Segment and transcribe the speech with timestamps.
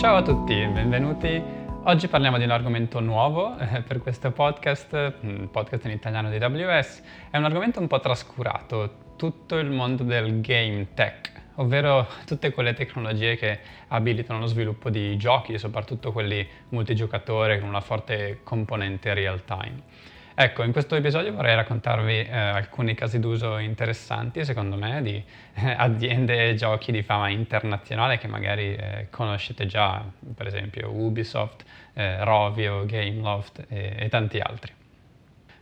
[0.00, 1.42] Ciao a tutti, benvenuti.
[1.82, 6.36] Oggi parliamo di un argomento nuovo eh, per questo podcast, un podcast in italiano di
[6.36, 7.02] AWS.
[7.28, 12.72] È un argomento un po' trascurato, tutto il mondo del game tech, ovvero tutte quelle
[12.72, 13.58] tecnologie che
[13.88, 19.82] abilitano lo sviluppo di giochi, soprattutto quelli multigiocatore con una forte componente real time.
[20.42, 25.22] Ecco, in questo episodio vorrei raccontarvi eh, alcuni casi d'uso interessanti, secondo me, di
[25.52, 30.02] eh, aziende e giochi di fama internazionale che magari eh, conoscete già,
[30.34, 31.62] per esempio Ubisoft,
[31.92, 34.72] eh, Rovio, Gameloft e, e tanti altri.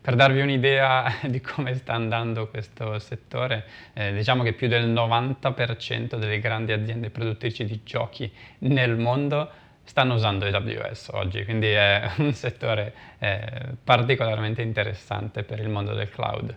[0.01, 3.65] Per darvi un'idea di come sta andando questo settore,
[3.95, 9.51] eh, diciamo che più del 90% delle grandi aziende produttrici di giochi nel mondo
[9.89, 13.41] stanno usando AWS oggi, quindi è un settore eh,
[13.83, 16.55] particolarmente interessante per il mondo del cloud.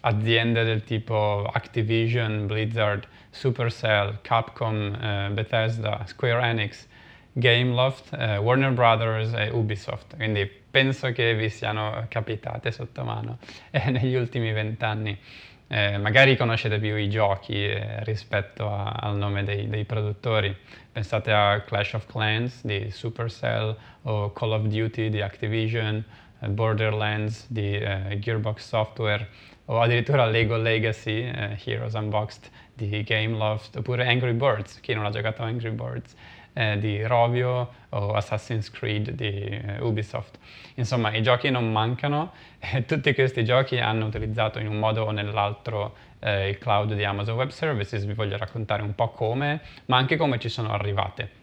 [0.00, 6.88] Aziende del tipo Activision, Blizzard, Supercell, Capcom, eh, Bethesda, Square Enix,
[7.32, 13.38] Gameloft, eh, Warner Brothers e Ubisoft, quindi penso che vi siano capitate sotto mano
[13.70, 15.18] eh, negli ultimi vent'anni.
[15.72, 20.52] Eh, magari conoscete più i giochi eh, rispetto a, al nome dei, dei, produttori.
[20.90, 26.04] Pensate a Clash of Clans di Supercell o Call of Duty di Activision,
[26.40, 29.28] eh, Borderlands di eh, Gearbox Software
[29.66, 35.10] o addirittura Lego Legacy, eh, Heroes Unboxed di Gameloft oppure Angry Birds, chi non ha
[35.10, 36.16] giocato a Angry Birds
[36.60, 40.38] eh, di Rovio o Assassin's Creed di eh, Ubisoft.
[40.74, 45.10] Insomma, i giochi non mancano e tutti questi giochi hanno utilizzato in un modo o
[45.10, 49.96] nell'altro eh, il cloud di Amazon Web Services, vi voglio raccontare un po' come, ma
[49.96, 51.38] anche come ci sono arrivate.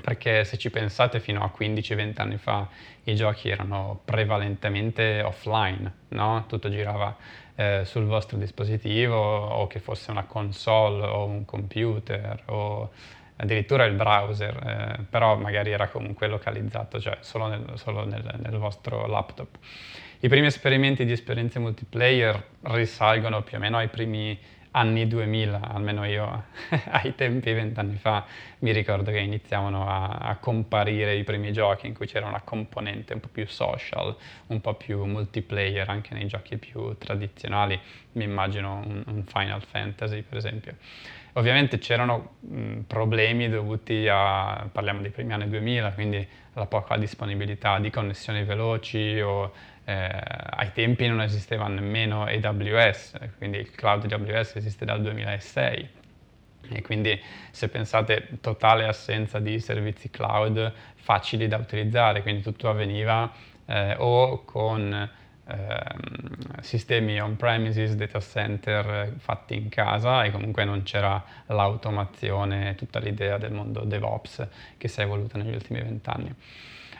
[0.00, 2.68] Perché se ci pensate fino a 15-20 anni fa
[3.04, 6.44] i giochi erano prevalentemente offline, no?
[6.46, 7.16] tutto girava
[7.56, 12.90] eh, sul vostro dispositivo o che fosse una console o un computer o
[13.40, 18.58] addirittura il browser, eh, però magari era comunque localizzato, cioè solo, nel, solo nel, nel,
[18.58, 19.56] vostro laptop.
[20.20, 24.36] I primi esperimenti di esperienze multiplayer risalgono più o meno ai primi
[24.72, 26.44] anni 2000, almeno io
[26.90, 28.24] ai tempi vent'anni fa
[28.60, 33.14] mi ricordo che iniziavano a, a, comparire i primi giochi in cui c'era una componente
[33.14, 34.14] un po' più social,
[34.48, 37.78] un po' più multiplayer anche nei giochi più tradizionali,
[38.12, 40.76] mi immagino un, un Final Fantasy per esempio.
[41.34, 47.78] Ovviamente c'erano mh, problemi dovuti a, parliamo dei primi anni 2000, quindi alla poca disponibilità
[47.78, 49.52] di connessioni veloci o
[49.88, 55.88] eh, ai tempi non esisteva nemmeno AWS, quindi il cloud AWS esiste dal 2006
[56.70, 57.18] e quindi
[57.50, 63.32] se pensate totale assenza di servizi cloud facili da utilizzare, quindi tutto avveniva
[63.66, 65.10] eh, o con
[65.50, 73.38] Ehm, sistemi on-premises, data center fatti in casa e comunque non c'era l'automazione, tutta l'idea
[73.38, 76.30] del mondo DevOps che si è evoluta negli ultimi vent'anni.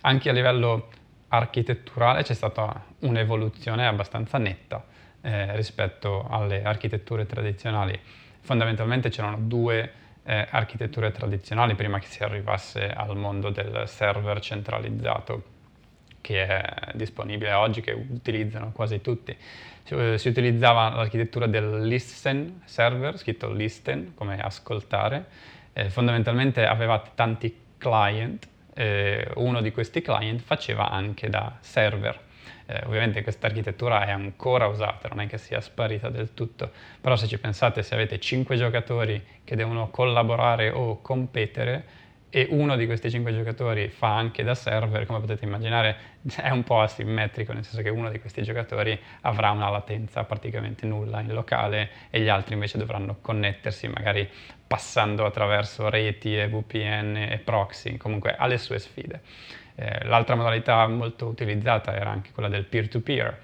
[0.01, 0.89] Anche a livello
[1.29, 4.85] architetturale c'è stata un'evoluzione abbastanza netta
[5.21, 7.99] eh, rispetto alle architetture tradizionali.
[8.41, 9.93] Fondamentalmente c'erano due
[10.25, 15.57] eh, architetture tradizionali prima che si arrivasse al mondo del server centralizzato
[16.21, 19.35] che è disponibile oggi, che utilizzano quasi tutti.
[19.85, 25.27] Si, si utilizzava l'architettura del listen server, scritto listen, come ascoltare,
[25.73, 28.47] eh, fondamentalmente aveva tanti client,
[28.79, 32.27] eh, uno di questi client faceva anche da server.
[32.67, 37.17] Eh, ovviamente questa architettura è ancora usata, non è che sia sparita del tutto, però
[37.17, 41.85] se ci pensate, se avete 5 giocatori che devono collaborare o competere,
[42.31, 45.97] e uno di questi cinque giocatori fa anche da server, come potete immaginare
[46.37, 50.87] è un po' asimmetrico, nel senso che uno di questi giocatori avrà una latenza praticamente
[50.87, 54.29] nulla in locale e gli altri invece dovranno connettersi magari
[54.67, 59.23] passando attraverso reti e VPN e proxy, comunque ha le sue sfide.
[59.75, 63.39] Eh, l'altra modalità molto utilizzata era anche quella del peer-to-peer,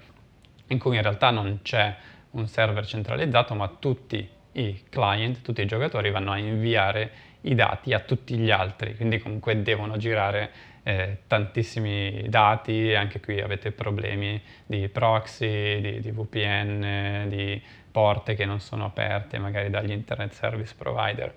[0.67, 1.95] in cui in realtà non c'è
[2.31, 7.11] un server centralizzato, ma tutti i client, tutti i giocatori vanno a inviare
[7.45, 13.41] i dati a tutti gli altri, quindi comunque devono girare eh, tantissimi dati, anche qui
[13.41, 17.61] avete problemi di proxy, di, di, VPN, di
[17.91, 21.33] porte che non sono aperte magari dagli internet service provider.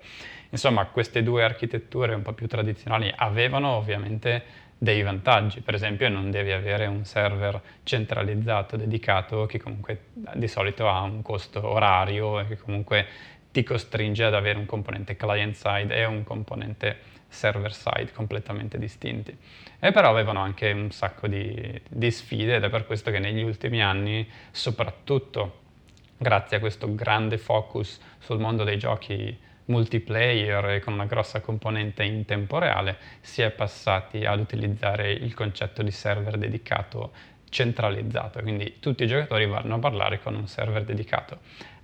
[0.49, 6.31] Insomma, queste due architetture un po' più tradizionali avevano ovviamente dei vantaggi, per esempio non
[6.31, 10.03] devi avere un server centralizzato dedicato che comunque
[10.35, 13.05] di solito ha un costo orario e che comunque
[13.51, 19.35] ti costringe ad avere un componente client side e un componente server side completamente distinti.
[19.79, 23.41] E però avevano anche un sacco di, di sfide ed è per questo che negli
[23.41, 25.67] ultimi anni, soprattutto
[26.17, 32.03] grazie a questo grande focus sul mondo dei giochi multiplayer e con una grossa componente
[32.03, 37.11] in tempo reale, si è passati ad utilizzare il concetto di server dedicato
[37.49, 41.39] centralizzato, quindi tutti i giocatori vanno a parlare con un server dedicato.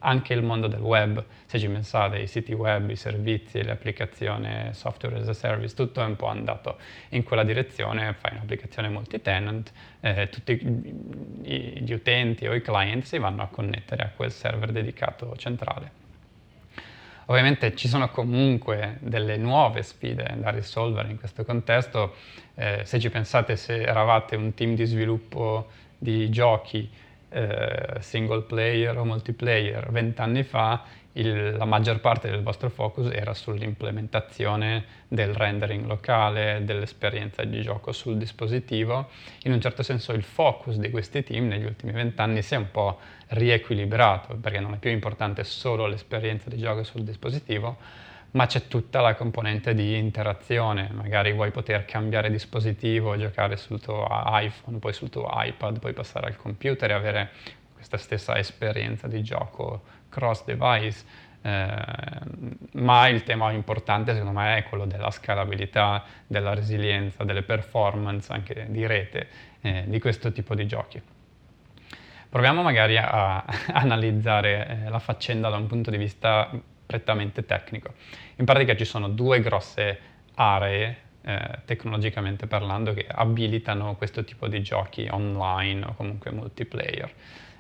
[0.08, 4.70] Anche il mondo del web, se ci pensate, i siti web, i servizi, le applicazioni,
[4.72, 6.78] software as a service, tutto è un po' andato
[7.10, 9.72] in quella direzione, fai un'applicazione multi-tenant,
[10.02, 15.36] eh, tutti gli utenti o i client si vanno a connettere a quel server dedicato
[15.38, 16.04] centrale.
[17.26, 22.14] Ovviamente ci sono comunque delle nuove sfide da risolvere in questo contesto.
[22.54, 25.68] Eh, se ci pensate, se eravate un team di sviluppo
[25.98, 26.88] di giochi
[27.36, 30.84] eh, single player o multiplayer vent'anni fa,
[31.14, 37.92] il, la maggior parte del vostro focus era sull'implementazione del rendering locale, dell'esperienza di gioco
[37.92, 39.10] sul dispositivo.
[39.44, 42.72] In un certo senso il focus di questi team negli ultimi vent'anni si è un
[42.72, 47.78] po' riequilibrato, perché non è più importante solo l'esperienza di gioco sul dispositivo,
[48.36, 54.06] ma c'è tutta la componente di interazione, magari vuoi poter cambiare dispositivo, giocare sul tuo
[54.10, 57.30] iPhone, poi sul tuo iPad, poi passare al computer e avere
[57.74, 61.24] questa stessa esperienza di gioco cross device.
[61.42, 61.74] Eh,
[62.74, 68.66] ma il tema importante secondo me è quello della scalabilità, della resilienza, delle performance anche
[68.70, 69.28] di rete
[69.62, 71.02] eh, di questo tipo di giochi.
[72.28, 76.50] Proviamo magari a, analizzare eh, la faccenda da un punto di vista
[76.86, 77.94] prettamente tecnico.
[78.36, 80.00] In pratica ci sono due grosse
[80.36, 87.12] aree eh, tecnologicamente parlando che abilitano questo tipo di giochi online o comunque multiplayer.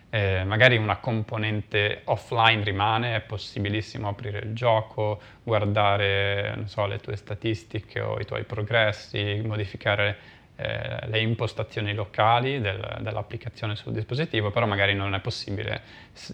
[0.09, 7.15] Eh, magari una componente offline rimane, è possibilissimo aprire il gioco, guardare so, le tue
[7.15, 10.17] statistiche o i tuoi progressi, modificare
[10.57, 15.81] eh, le impostazioni locali del, dell'applicazione sul dispositivo, però magari non è possibile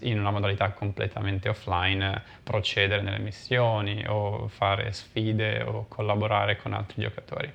[0.02, 7.02] in una modalità completamente offline procedere nelle missioni o fare sfide o collaborare con altri
[7.02, 7.52] giocatori.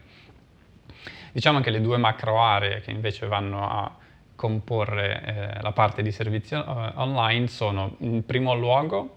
[1.31, 3.95] Diciamo che le due macro aree che invece vanno a
[4.35, 5.23] comporre
[5.57, 9.15] eh, la parte di servizio eh, online sono in primo luogo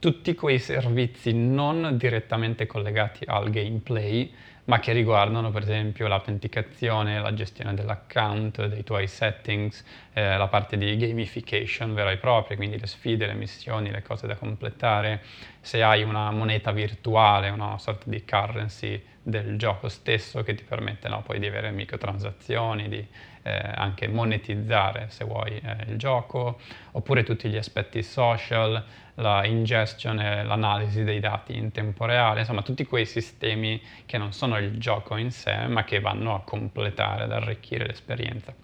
[0.00, 4.32] tutti quei servizi non direttamente collegati al gameplay,
[4.64, 10.76] ma che riguardano per esempio l'autenticazione, la gestione dell'account, dei tuoi settings, eh, la parte
[10.76, 15.22] di gamification vera e propria, quindi le sfide, le missioni, le cose da completare,
[15.60, 21.08] se hai una moneta virtuale, una sorta di currency del gioco stesso che ti permette
[21.08, 23.06] no, poi di avere microtransazioni, di
[23.42, 26.58] eh, anche monetizzare se vuoi eh, il gioco,
[26.92, 28.82] oppure tutti gli aspetti social,
[29.14, 34.32] la ingestion e l'analisi dei dati in tempo reale, insomma tutti quei sistemi che non
[34.32, 38.54] sono il gioco in sé ma che vanno a completare, ad arricchire l'esperienza.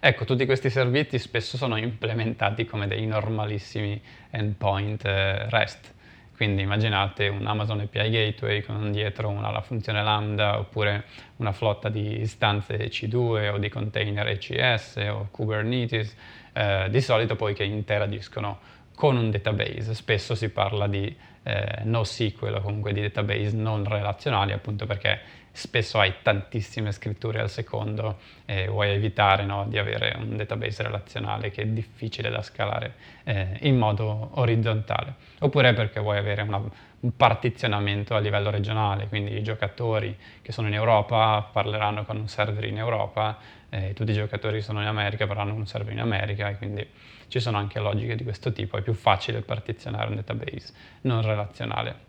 [0.00, 4.00] Ecco, tutti questi servizi spesso sono implementati come dei normalissimi
[4.30, 5.94] endpoint eh, REST,
[6.38, 11.04] quindi immaginate un Amazon API Gateway con dietro una, funzione Lambda oppure
[11.38, 16.14] una flotta di istanze C2 o di container ECS o Kubernetes,
[16.52, 18.60] eh, di solito poi che interagiscono
[18.94, 19.94] con un database.
[19.94, 21.12] Spesso si parla di
[21.42, 25.18] eh, NoSQL o comunque di database non relazionali appunto perché
[25.58, 31.50] spesso hai tantissime scritture al secondo e vuoi evitare no, di avere un database relazionale
[31.50, 32.94] che è difficile da scalare
[33.24, 35.14] eh, in modo orizzontale.
[35.40, 36.62] Oppure perché vuoi avere una,
[37.00, 42.28] un partizionamento a livello regionale, quindi i giocatori che sono in Europa parleranno con un
[42.28, 43.36] server in Europa,
[43.68, 46.56] eh, tutti i giocatori che sono in America parleranno con un server in America e
[46.56, 46.88] quindi
[47.26, 50.72] ci sono anche logiche di questo tipo, è più facile partizionare un database
[51.02, 52.06] non relazionale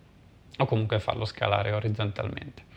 [0.59, 2.68] o comunque farlo scalare orizzontalmente.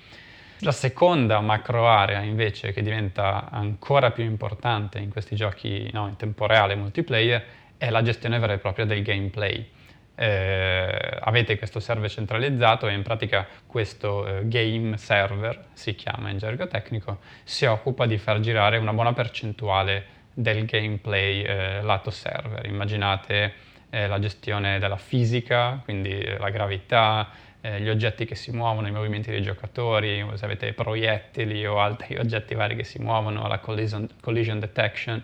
[0.64, 6.14] La seconda macro area invece che diventa ancora più importante in questi giochi no, in
[6.14, 7.44] tempo reale multiplayer
[7.76, 9.68] è la gestione vera e propria del gameplay.
[10.14, 16.38] Eh, avete questo server centralizzato e in pratica questo eh, game server, si chiama in
[16.38, 22.66] gergo tecnico, si occupa di far girare una buona percentuale del gameplay eh, lato server.
[22.66, 23.52] Immaginate
[23.90, 27.28] eh, la gestione della fisica, quindi la gravità,
[27.62, 32.16] eh, gli oggetti che si muovono, i movimenti dei giocatori, se avete proiettili o altri
[32.20, 35.22] oggetti vari che si muovono, la collision, collision detection.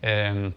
[0.00, 0.52] Eh,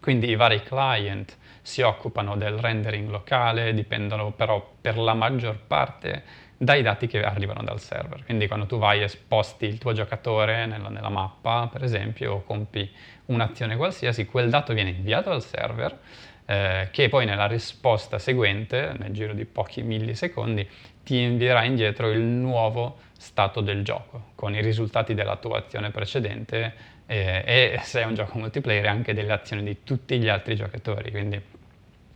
[0.00, 6.24] quindi i vari client si occupano del rendering locale, dipendono però per la maggior parte
[6.56, 8.24] dai dati che arrivano dal server.
[8.24, 12.42] Quindi quando tu vai e sposti il tuo giocatore nella, nella mappa, per esempio, o
[12.42, 12.90] compi
[13.26, 15.98] un'azione qualsiasi, quel dato viene inviato al server
[16.46, 20.68] eh, che poi nella risposta seguente, nel giro di pochi millisecondi,
[21.04, 26.74] ti invierà indietro il nuovo stato del gioco, con i risultati della tua azione precedente
[27.06, 31.10] eh, e se è un gioco multiplayer anche delle azioni di tutti gli altri giocatori.
[31.10, 31.60] Quindi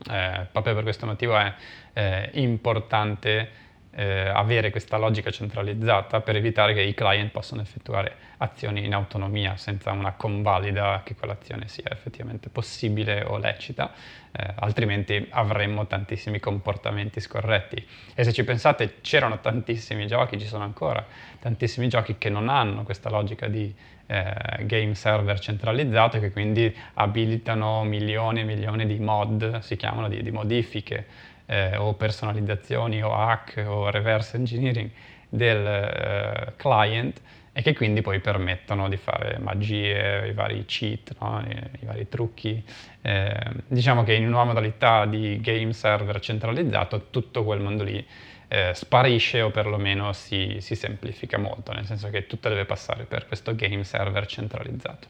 [0.09, 1.53] Eh, proprio per questo motivo è
[1.95, 3.49] eh, importante
[3.99, 9.57] eh, avere questa logica centralizzata per evitare che i client possano effettuare azioni in autonomia
[9.57, 13.95] senza una convalida che quell'azione sia effettivamente possibile o lecita,
[14.33, 17.87] eh, altrimenti avremmo tantissimi comportamenti scorretti.
[18.15, 21.03] E se ci pensate c'erano tantissimi giochi, ci sono ancora
[21.41, 23.75] tantissimi giochi che non hanno questa logica di
[24.09, 30.23] eh, game server centralizzato che quindi abilitano milioni e milioni di mod, si chiamano di,
[30.23, 34.91] di modifiche eh, o personalizzazioni o hack o reverse engineering
[35.29, 37.21] del eh, client
[37.53, 41.43] e che quindi poi permettono di fare magie, i vari cheat, no?
[41.49, 42.63] I, I, vari trucchi.
[43.01, 43.35] Eh,
[43.67, 48.07] diciamo che in una modalità di game server centralizzato tutto quel mondo lì
[48.49, 53.27] eh, sparisce o perlomeno si, si semplifica molto, nel senso che tutto deve passare per
[53.27, 55.09] questo game server centralizzato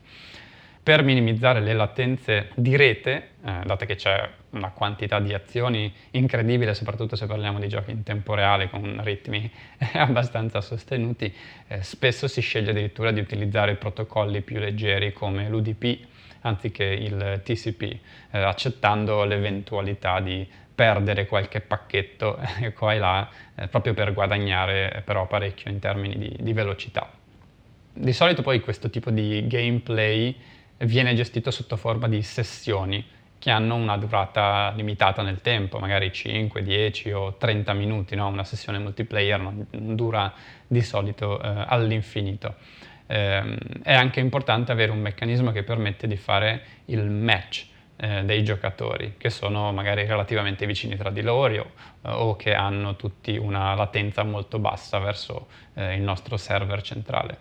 [0.86, 6.74] per minimizzare le latenze di rete, eh, dato che c'è una quantità di azioni incredibile,
[6.74, 9.50] soprattutto se parliamo di giochi in tempo reale con ritmi
[9.94, 11.34] abbastanza sostenuti,
[11.66, 15.98] eh, spesso si sceglie addirittura di utilizzare protocolli più leggeri come l'UDP
[16.42, 17.82] anziché il TCP,
[18.30, 22.38] eh, accettando l'eventualità di perdere qualche pacchetto
[22.78, 27.10] qua e là, eh, proprio per guadagnare però parecchio in termini di, di velocità.
[27.92, 33.04] Di solito poi questo tipo di gameplay viene gestito sotto forma di sessioni
[33.38, 38.26] che hanno una durata limitata nel tempo, magari 5, 10 o 30 minuti, no?
[38.28, 40.32] una sessione multiplayer non dura
[40.66, 42.56] di solito eh, all'infinito.
[43.06, 47.66] Eh, è anche importante avere un meccanismo che permette di fare il match
[47.98, 52.96] eh, dei giocatori, che sono magari relativamente vicini tra di loro o, o che hanno
[52.96, 57.38] tutti una latenza molto bassa verso eh, il nostro server centrale.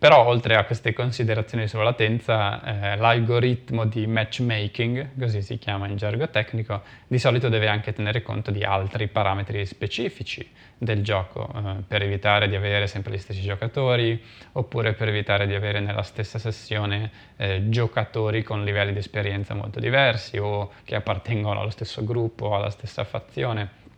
[0.00, 5.96] Però oltre a queste considerazioni sulla latenza, eh, l'algoritmo di matchmaking, così si chiama in
[5.96, 11.82] gergo tecnico, di solito deve anche tenere conto di altri parametri specifici del gioco, eh,
[11.86, 14.18] per evitare di avere sempre gli stessi giocatori,
[14.52, 19.80] oppure per evitare di avere nella stessa sessione eh, giocatori con livelli di esperienza molto
[19.80, 23.88] diversi o che appartengono allo stesso gruppo alla stessa fazione.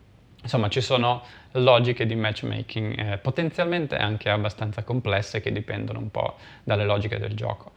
[0.42, 1.22] Insomma, ci sono
[1.52, 7.34] logiche di matchmaking eh, potenzialmente anche abbastanza complesse che dipendono un po' dalle logiche del
[7.34, 7.72] gioco.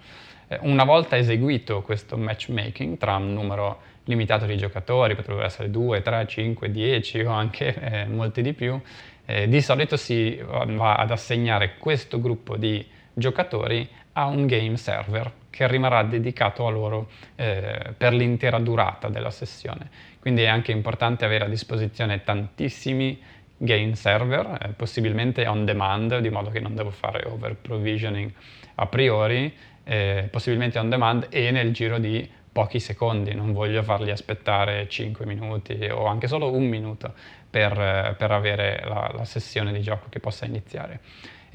[0.48, 6.02] Eh, una volta eseguito questo matchmaking tra un numero limitato di giocatori, potrebbero essere 2,
[6.02, 8.80] 3, 5, 10 o anche eh, molti di più,
[9.26, 15.32] eh, di solito si va ad assegnare questo gruppo di giocatori a un game server
[15.56, 19.90] che rimarrà dedicato a loro eh, per l'intera durata della sessione.
[20.20, 23.18] Quindi è anche importante avere a disposizione tantissimi
[23.56, 28.30] game server, eh, possibilmente on demand, di modo che non devo fare over provisioning
[28.76, 29.54] a priori,
[29.86, 35.26] eh, possibilmente on demand e nel giro di pochi secondi, non voglio farli aspettare 5
[35.26, 37.14] minuti o anche solo un minuto
[37.50, 41.00] per, per avere la, la, sessione di gioco che possa iniziare.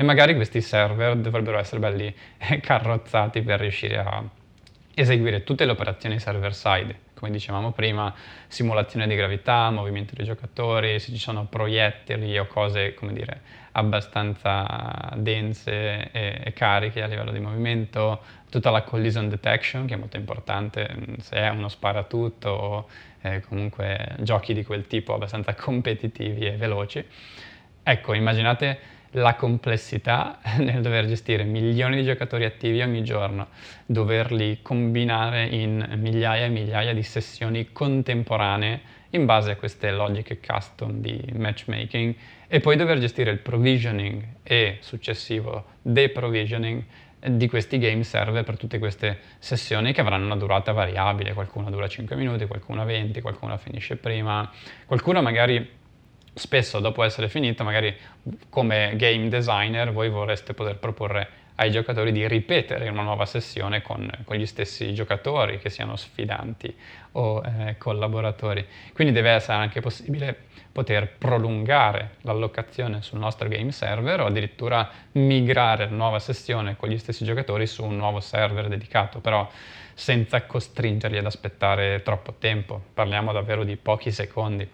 [0.00, 2.14] E magari questi server dovrebbero essere belli
[2.62, 4.24] carrozzati per riuscire a
[4.94, 8.10] eseguire tutte le operazioni server side, come dicevamo prima,
[8.48, 13.42] simulazione di gravità, movimento dei giocatori, se ci sono proiettili o cose, come dire,
[13.72, 19.98] abbastanza dense e, e cariche a livello di movimento, tutta la collision detection che è
[19.98, 22.88] molto importante, se è uno sparatutto o
[23.20, 27.04] eh, comunque giochi di quel tipo abbastanza competitivi e veloci.
[27.82, 33.48] Ecco, immaginate la complessità nel dover gestire milioni di giocatori attivi ogni giorno,
[33.86, 41.00] doverli combinare in migliaia e migliaia di sessioni contemporanee in base a queste logiche custom
[41.00, 42.14] di matchmaking
[42.46, 46.82] e poi dover gestire il provisioning e successivo deprovisioning
[47.20, 51.86] di questi game server per tutte queste sessioni che avranno una durata variabile, qualcuna dura
[51.86, 54.50] 5 minuti, qualcuna 20, qualcuna finisce prima,
[54.86, 55.78] qualcuna magari
[56.34, 57.94] spesso dopo essere finito, magari
[58.48, 64.10] come game designer, voi vorreste poter proporre ai giocatori di ripetere una nuova sessione con,
[64.24, 66.74] con gli stessi giocatori, che siano sfidanti
[67.12, 68.66] o eh, collaboratori.
[68.94, 75.84] Quindi deve essere anche possibile poter prolungare l'allocazione sul nostro game server o addirittura migrare
[75.84, 79.46] la nuova sessione con gli stessi giocatori su un nuovo server dedicato, però
[79.92, 82.80] senza costringerli ad aspettare troppo tempo.
[82.94, 84.66] Parliamo davvero di pochi secondi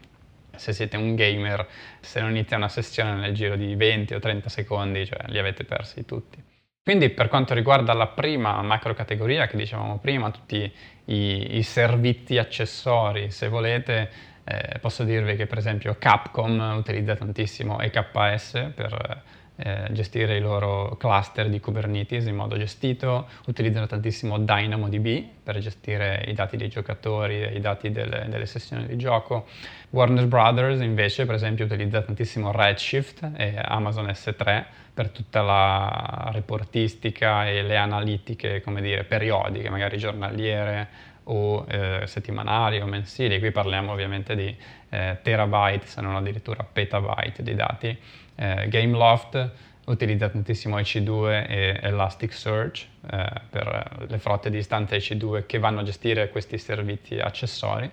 [0.58, 1.66] se siete un gamer,
[2.00, 5.64] se non inizia una sessione nel giro di 20 o 30 secondi, cioè li avete
[5.64, 6.42] persi tutti.
[6.82, 10.72] Quindi per quanto riguarda la prima macro categoria che dicevamo prima, tutti
[11.06, 14.10] i, i servizi accessori, se volete,
[14.44, 19.22] eh, posso dirvi che per esempio Capcom utilizza tantissimo EKS per
[19.56, 26.24] eh, gestire i loro cluster di Kubernetes in modo gestito, utilizzano tantissimo DynamoDB per gestire
[26.26, 29.46] i dati dei giocatori i dati delle, delle, sessioni di gioco.
[29.90, 37.46] Warner Brothers invece per esempio utilizza tantissimo Redshift e Amazon S3 per tutta la reportistica
[37.46, 43.38] e le analitiche, come dire, periodiche, magari giornaliere o eh, settimanali o mensili.
[43.38, 44.54] Qui parliamo ovviamente di
[44.88, 47.98] eh, terabyte, se non addirittura petabyte di dati
[48.36, 55.58] eh, Gameloft utilizza tantissimo EC2 e Elasticsearch eh, per le frotte di istanze EC2 che
[55.58, 57.88] vanno a gestire questi servizi accessori.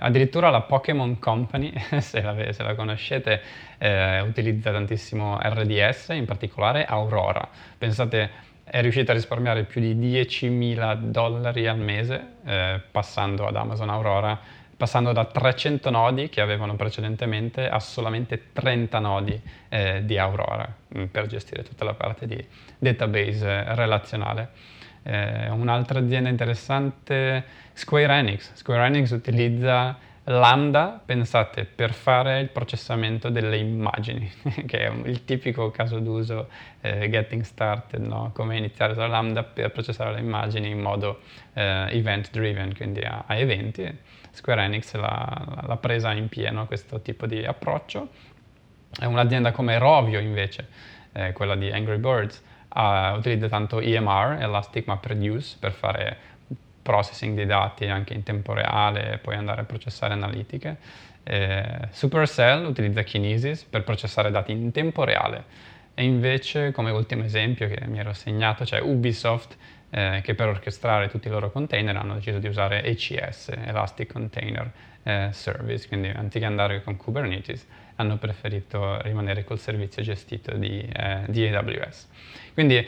[0.00, 3.40] Addirittura la Pokémon Company, se la, se la conoscete,
[3.78, 7.48] eh, utilizza tantissimo RDS, in particolare Aurora.
[7.76, 8.30] Pensate,
[8.70, 14.38] è riuscita a risparmiare più di 10.000 dollari al mese eh, passando ad Amazon Aurora
[14.78, 21.06] passando da 300 nodi che avevano precedentemente a solamente 30 nodi eh, di Aurora mm,
[21.06, 22.42] per gestire tutta la parte di
[22.78, 24.50] database relazionale.
[25.02, 28.52] Eh, un'altra azienda interessante, Square Enix.
[28.54, 29.98] Square Enix utilizza
[30.30, 34.30] Lambda, pensate, per fare il processamento delle immagini,
[34.66, 36.48] che è il tipico caso d'uso
[36.82, 38.30] eh, getting started, no?
[38.34, 41.20] come iniziare da Lambda per processare le immagini in modo
[41.54, 43.90] eh, event driven, quindi a, a eventi.
[44.30, 48.08] Square Enix l'ha, l'ha, presa in pieno questo tipo di approccio.
[49.00, 50.68] Un'azienda come Rovio invece,
[51.12, 52.44] eh, quella di Angry Birds,
[53.16, 56.16] utilizza tanto EMR, Elastic Map Reduce, per fare
[56.88, 60.76] processing dei dati anche in tempo reale e poi andare a processare analitiche.
[61.22, 65.44] Eh, Supercell utilizza Kinesis per processare dati in tempo reale.
[65.92, 69.58] E invece, come ultimo esempio che mi ero segnato, c'è Ubisoft
[69.90, 74.70] eh, che per orchestrare tutti i loro container hanno deciso di usare ECS, Elastic Container
[75.02, 77.66] eh, Service, quindi anziché andare con Kubernetes
[77.96, 82.08] hanno preferito rimanere col servizio gestito di, eh, di AWS.
[82.54, 82.86] Quindi,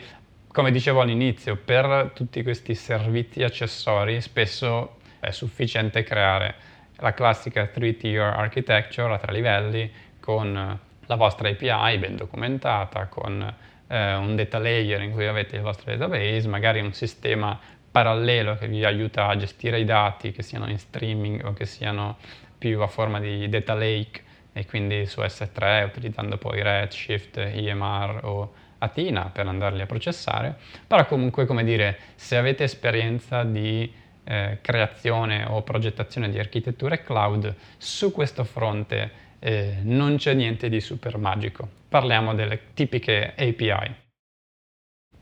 [0.51, 6.55] come dicevo all'inizio, per tutti questi servizi accessori spesso è sufficiente creare
[6.97, 9.89] la classica 3-tier architecture a tre livelli
[10.19, 13.41] con la vostra API ben documentata, con
[13.87, 17.57] eh, un data layer in cui avete il vostro database, magari un sistema
[17.89, 22.17] parallelo che vi aiuta a gestire i dati, che siano in streaming o che siano
[22.57, 24.21] più a forma di data lake
[24.53, 30.55] e quindi su S3 utilizzando poi Redshift, EMR o Athena per andarli a processare,
[30.87, 33.91] però comunque come dire, se avete esperienza di
[34.23, 40.79] eh, creazione o progettazione di architetture cloud, su questo fronte eh, non c'è niente di
[40.79, 41.67] super magico.
[41.89, 43.99] Parliamo delle tipiche API.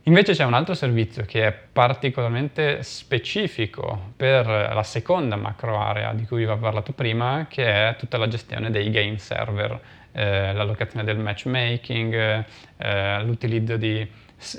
[0.04, 6.26] Invece c'è un altro servizio che è particolarmente specifico per la seconda macro area di
[6.26, 9.80] cui vi ho parlato prima, che è tutta la gestione dei game server,
[10.12, 12.46] eh, l'allocazione del matchmaking,
[12.78, 14.08] eh, l'utilizzo di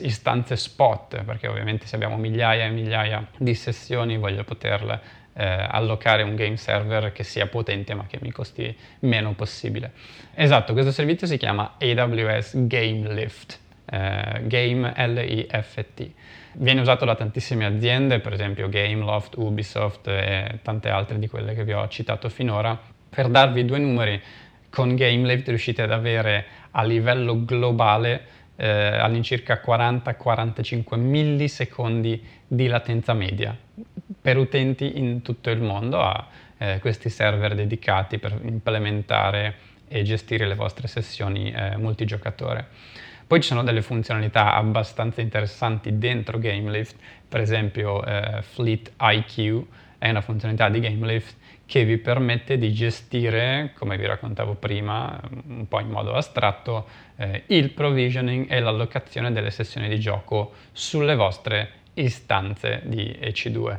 [0.00, 6.22] istanze spot, perché ovviamente se abbiamo migliaia e migliaia di sessioni voglio poterle eh, allocare
[6.22, 9.92] un game server che sia potente ma che mi costi meno possibile.
[10.34, 16.10] Esatto, questo servizio si chiama AWS Game Lift, eh, Game L-I-F-T.
[16.52, 21.64] Viene usato da tantissime aziende, per esempio Gameloft, Ubisoft e tante altre di quelle che
[21.64, 22.78] vi ho citato finora.
[23.08, 24.20] Per darvi due numeri,
[24.70, 33.56] con GameLift riuscite ad avere a livello globale eh, all'incirca 40-45 millisecondi di latenza media
[34.20, 36.26] per utenti in tutto il mondo a
[36.58, 42.66] eh, questi server dedicati per implementare e gestire le vostre sessioni eh, multigiocatore.
[43.26, 46.96] Poi ci sono delle funzionalità abbastanza interessanti dentro GameLift,
[47.28, 49.64] per esempio eh, Fleet IQ
[49.98, 51.36] è una funzionalità di GameLift
[51.70, 57.44] che vi permette di gestire, come vi raccontavo prima, un po' in modo astratto, eh,
[57.46, 63.78] il provisioning e l'allocazione delle sessioni di gioco sulle vostre istanze di EC2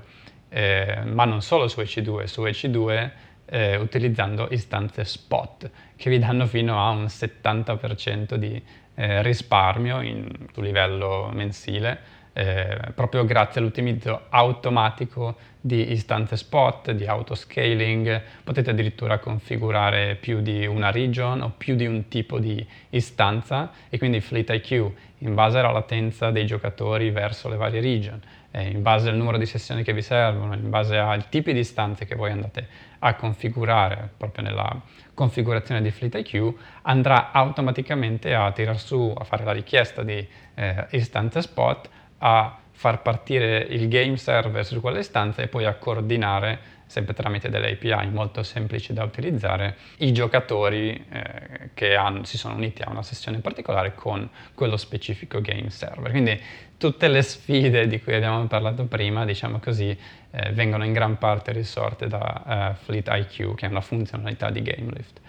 [0.53, 3.09] eh, ma non solo su EC2, su EC2
[3.45, 8.61] eh, utilizzando istanze spot che vi danno fino a un 70% di
[8.95, 17.05] eh, risparmio in, su livello mensile eh, proprio grazie all'utilizzo automatico di istanze spot, di
[17.05, 23.71] autoscaling, potete addirittura configurare più di una region o più di un tipo di istanza
[23.89, 28.19] e quindi Fleet IQ in base alla latenza dei giocatori verso le varie region
[28.51, 31.59] eh, in base al numero di sessioni che vi servono, in base ai tipi di
[31.59, 32.67] istanze che voi andate
[32.99, 34.81] a configurare proprio nella
[35.13, 40.87] configurazione di Fleet IQ, andrà automaticamente a tirar su, a fare la richiesta di eh,
[40.91, 41.89] istanze spot,
[42.23, 47.49] a far partire il game server su quella istanza e poi a coordinare sempre tramite
[47.49, 52.89] delle API molto semplici da utilizzare, i giocatori eh, che hanno, si sono uniti a
[52.89, 56.11] una sessione particolare con quello specifico game server.
[56.11, 56.37] Quindi
[56.77, 59.97] tutte le sfide di cui abbiamo parlato prima, diciamo così,
[60.31, 64.61] eh, vengono in gran parte risorte da uh, Fleet IQ, che è una funzionalità di
[64.61, 65.21] GameLift.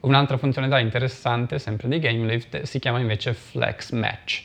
[0.00, 4.44] Un'altra funzionalità interessante, sempre di GameLift, si chiama invece Flex Match.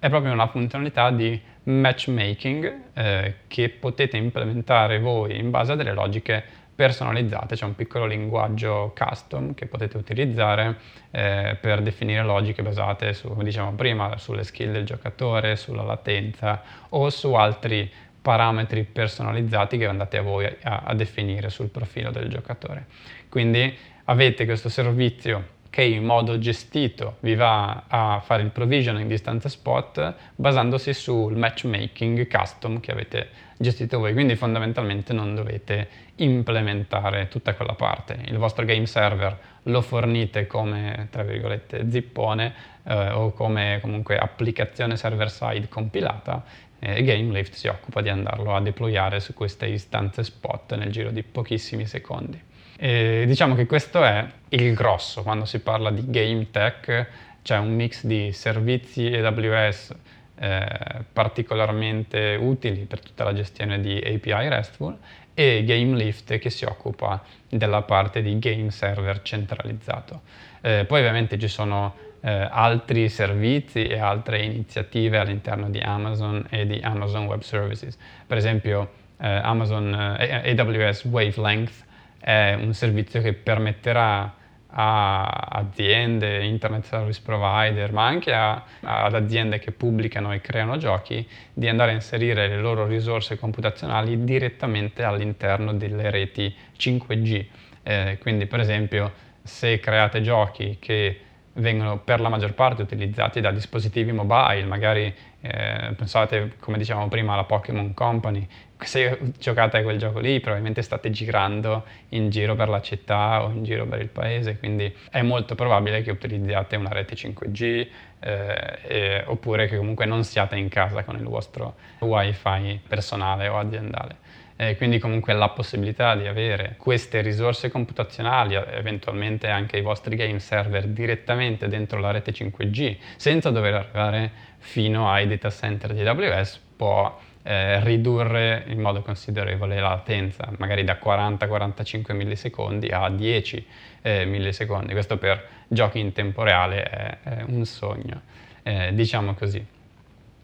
[0.00, 5.92] È proprio una funzionalità di matchmaking eh, che potete implementare voi in base a delle
[5.92, 6.42] logiche
[6.78, 10.76] personalizzate, c'è un piccolo linguaggio custom che potete utilizzare
[11.10, 16.62] eh, per definire logiche basate su, come dicevamo prima, sulle skill del giocatore, sulla latenza
[16.90, 17.90] o su altri
[18.22, 22.86] parametri personalizzati che andate a voi a, a definire sul profilo del giocatore.
[23.28, 29.16] Quindi avete questo servizio che in modo gestito vi va a fare il provisioning di
[29.16, 33.28] stanze spot basandosi sul matchmaking custom che avete
[33.58, 38.18] gestito voi, quindi fondamentalmente non dovete implementare tutta quella parte.
[38.26, 42.54] Il vostro game server lo fornite come, tra virgolette, zippone
[42.84, 46.44] eh, o come comunque applicazione server-side compilata
[46.80, 51.24] e GameLift si occupa di andarlo a deployare su queste istanze spot nel giro di
[51.24, 52.40] pochissimi secondi.
[52.80, 57.08] E diciamo che questo è il grosso quando si parla di game tech,
[57.42, 59.94] c'è un mix di servizi AWS
[60.38, 60.66] eh,
[61.12, 64.96] particolarmente utili per tutta la gestione di API RESTful
[65.34, 70.22] e GameLift che si occupa della parte di game server centralizzato.
[70.60, 76.64] Eh, poi ovviamente ci sono eh, altri servizi e altre iniziative all'interno di Amazon e
[76.64, 77.98] di Amazon Web Services.
[78.24, 81.86] Per esempio eh, Amazon eh, AWS Wavelength
[82.18, 84.34] è un servizio che permetterà
[84.70, 91.26] a aziende, internet service provider, ma anche a, ad aziende che pubblicano e creano giochi,
[91.52, 97.46] di andare a inserire le loro risorse computazionali direttamente all'interno delle reti 5G.
[97.82, 101.20] Eh, quindi, per esempio, se create giochi che
[101.54, 107.32] vengono per la maggior parte utilizzati da dispositivi mobile, magari eh, pensate, come dicevamo prima,
[107.32, 108.46] alla Pokémon Company,
[108.78, 113.50] se giocate a quel gioco lì probabilmente state girando in giro per la città o
[113.50, 117.86] in giro per il paese, quindi è molto probabile che utilizziate una rete 5G
[118.20, 123.58] eh, e, oppure che comunque non siate in casa con il vostro wifi personale o
[123.58, 124.26] aziendale
[124.60, 130.40] eh, quindi comunque la possibilità di avere queste risorse computazionali, eventualmente anche i vostri game
[130.40, 136.60] server direttamente dentro la rete 5G, senza dover arrivare fino ai data center di AWS,
[136.74, 143.66] può eh, ridurre in modo considerevole la latenza, magari da 40-45 millisecondi a 10
[144.02, 144.92] eh, millisecondi.
[144.92, 148.22] Questo per giochi in tempo reale è, è un sogno,
[148.64, 149.64] eh, diciamo così.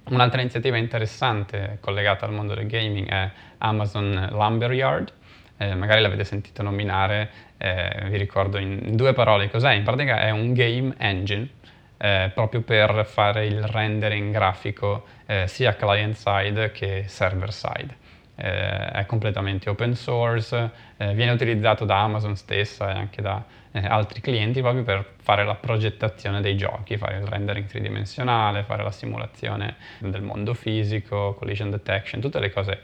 [0.06, 3.30] Un'altra iniziativa interessante collegata al mondo del gaming è
[3.64, 5.12] Amazon Lumberyard,
[5.56, 10.30] eh, magari l'avete sentito nominare, eh, vi ricordo in due parole cos'è, in pratica è
[10.30, 11.48] un game engine
[11.96, 18.02] eh, proprio per fare il rendering grafico eh, sia client side che server side.
[18.36, 23.42] Eh, è completamente open source, eh, viene utilizzato da Amazon stessa e anche da
[23.74, 28.92] altri clienti proprio per fare la progettazione dei giochi, fare il rendering tridimensionale, fare la
[28.92, 32.80] simulazione del mondo fisico, collision detection, tutte le cose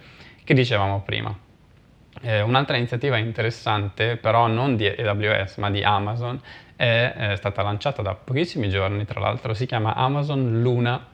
[0.51, 1.33] che dicevamo prima.
[2.23, 6.41] Eh, un'altra iniziativa interessante, però non di AWS ma di Amazon,
[6.75, 11.07] è, è stata lanciata da pochissimi giorni, tra l'altro si chiama Amazon Luna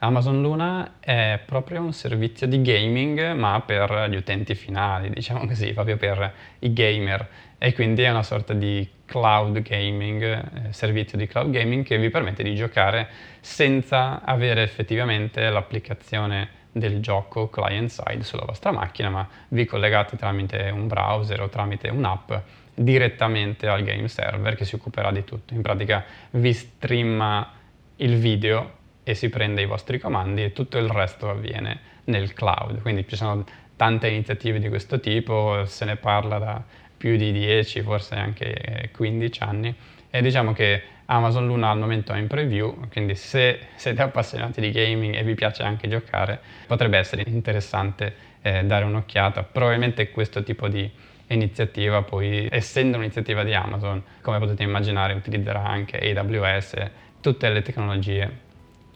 [0.00, 5.72] Amazon Luna è proprio un servizio di gaming, ma per gli utenti finali, diciamo così,
[5.72, 7.28] proprio per i gamer.
[7.58, 12.08] E quindi è una sorta di cloud gaming, eh, servizio di cloud gaming che vi
[12.08, 13.08] permette di giocare
[13.40, 20.70] senza avere effettivamente l'applicazione del gioco client side sulla vostra macchina, ma vi collegate tramite
[20.70, 22.32] un browser o tramite un'app
[22.74, 25.54] direttamente al game server che si occuperà di tutto.
[25.54, 27.52] In pratica vi streama
[27.96, 32.80] il video e si prende i vostri comandi e tutto il resto avviene nel cloud.
[32.82, 33.44] Quindi ci sono
[33.76, 36.62] tante iniziative di questo tipo, se ne parla da
[36.96, 39.74] più di 10, forse anche 15 anni
[40.10, 44.70] e diciamo che Amazon Luna al momento è in preview, quindi se siete appassionati di
[44.70, 49.42] gaming e vi piace anche giocare, potrebbe essere interessante eh, dare un'occhiata.
[49.42, 50.90] Probabilmente questo tipo di
[51.28, 56.74] iniziativa poi, essendo un'iniziativa di Amazon, come potete immaginare, utilizzerà anche AWS,
[57.22, 58.40] tutte le tecnologie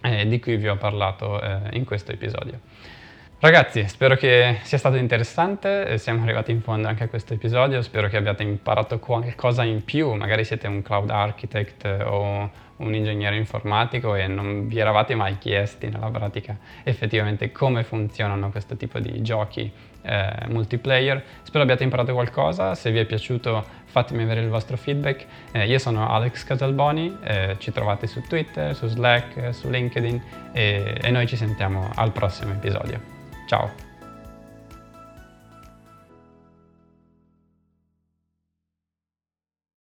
[0.03, 2.61] eh, di cui vi ho parlato eh, in questo episodio.
[3.43, 8.07] Ragazzi, spero che sia stato interessante, siamo arrivati in fondo anche a questo episodio, spero
[8.07, 14.15] che abbiate imparato qualcosa in più, magari siete un cloud architect o un ingegnere informatico
[14.15, 19.69] e non vi eravate mai chiesti nella pratica effettivamente come funzionano questo tipo di giochi
[20.03, 21.21] eh, multiplayer.
[21.43, 25.27] Spero abbiate imparato qualcosa, se vi è piaciuto fatemi avere il vostro feedback.
[25.51, 31.01] Eh, io sono Alex Casalboni, eh, ci trovate su Twitter, su Slack, su LinkedIn e,
[31.03, 33.22] e noi ci sentiamo al prossimo episodio.
[33.53, 33.92] Ciao!